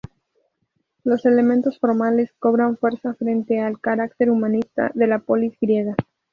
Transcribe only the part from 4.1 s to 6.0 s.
humanista de la "polis" griega.